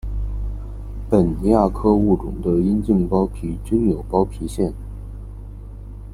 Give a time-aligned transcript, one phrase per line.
[1.07, 4.73] 本亚科物种的阴茎包皮均有包皮腺。